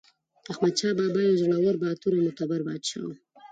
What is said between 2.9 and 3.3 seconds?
و.